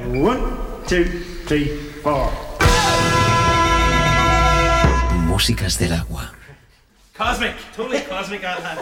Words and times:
One, 0.00 0.40
two, 0.88 1.04
three, 1.46 1.68
four. 2.02 2.30
Músicas 5.26 5.78
del 5.78 5.92
agua. 5.92 6.32
Cosmic, 7.16 7.54
totally 7.76 8.00
cosmic 8.02 8.42
totally. 8.42 8.78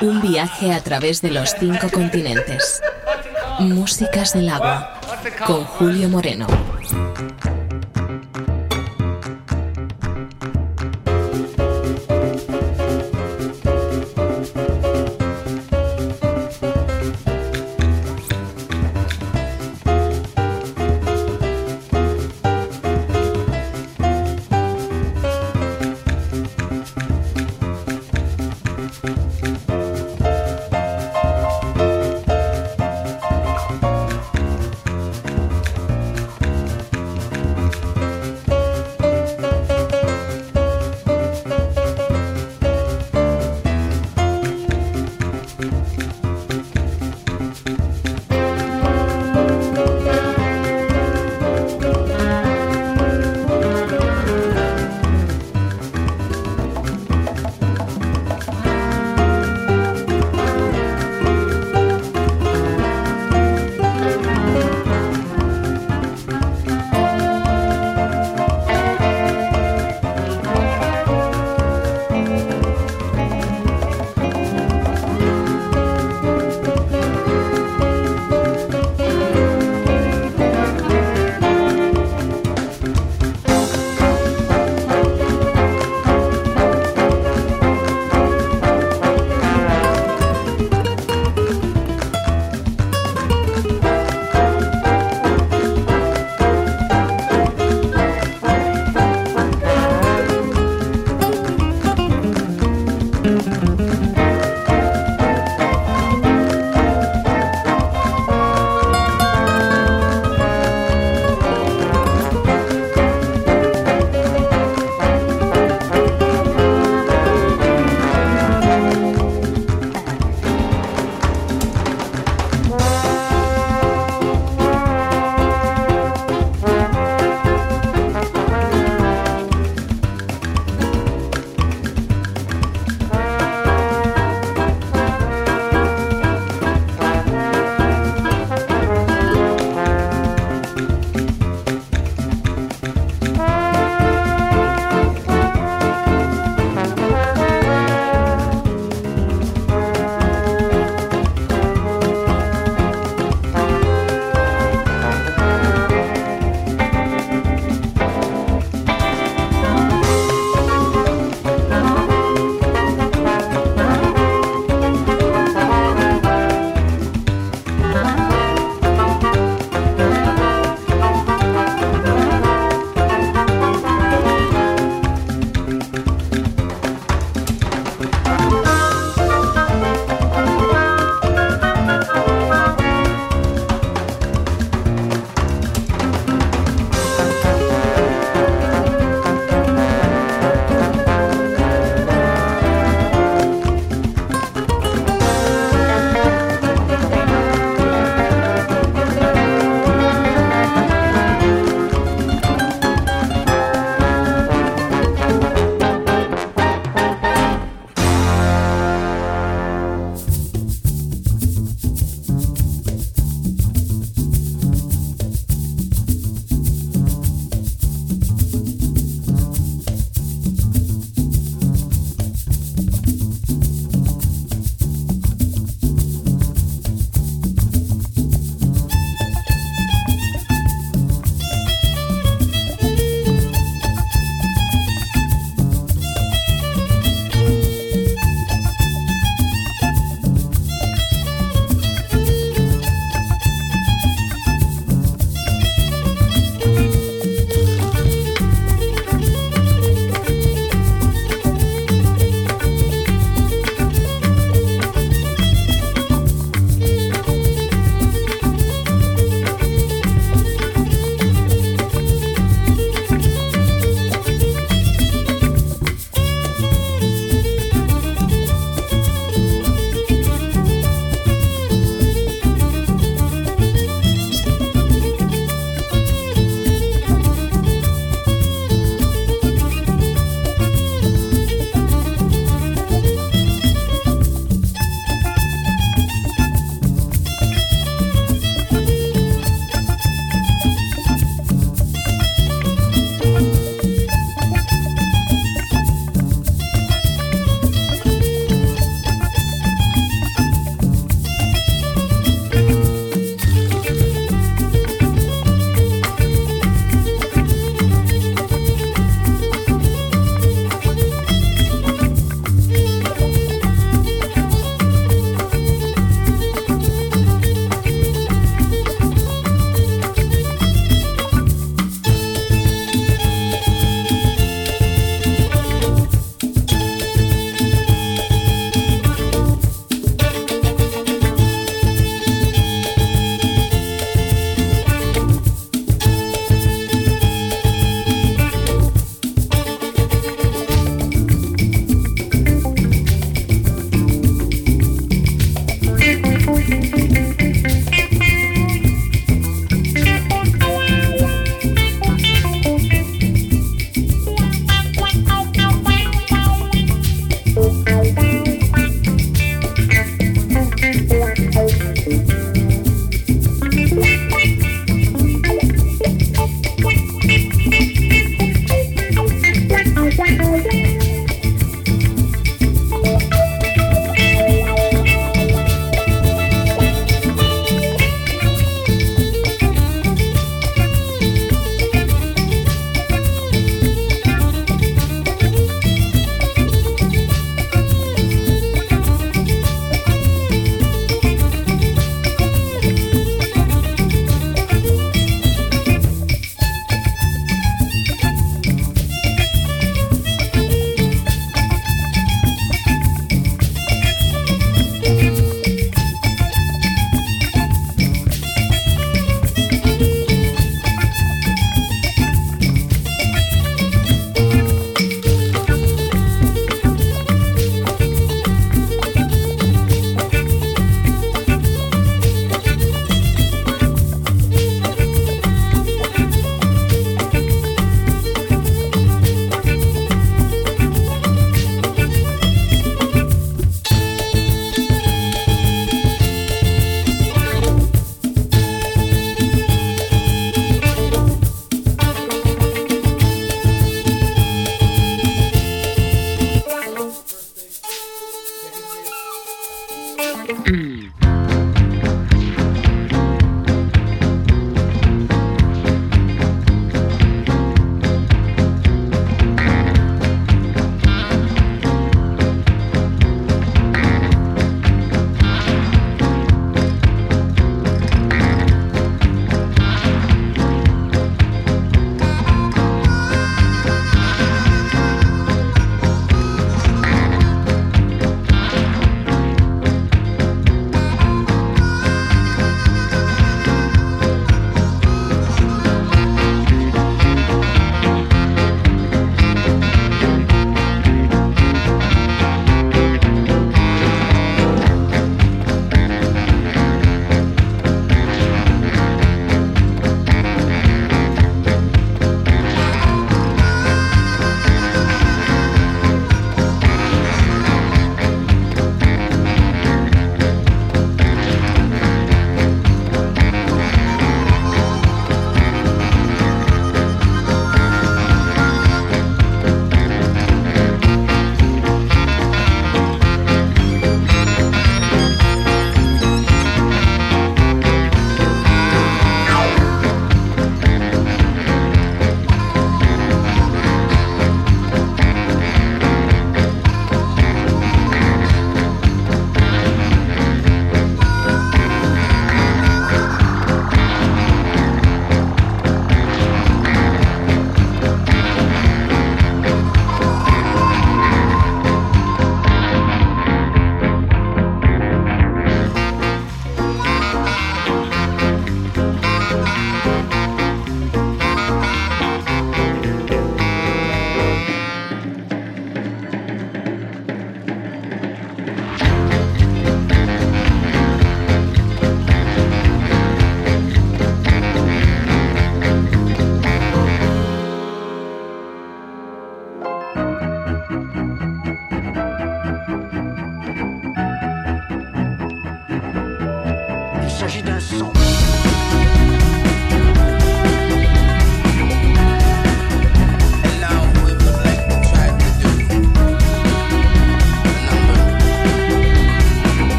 Un 0.00 0.20
viaje 0.20 0.72
a 0.72 0.80
través 0.80 1.22
de 1.22 1.30
los 1.30 1.54
cinco 1.58 1.88
continentes. 1.90 2.82
Músicas 3.60 4.32
del 4.32 4.48
agua. 4.48 5.00
Con 5.46 5.64
Julio 5.64 6.08
Moreno. 6.08 6.46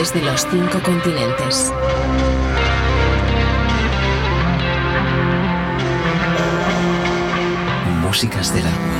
Través 0.00 0.14
de 0.14 0.22
los 0.22 0.46
cinco 0.50 0.80
continentes. 0.82 1.72
Músicas 8.00 8.54
del 8.54 8.66
agua. 8.66 8.99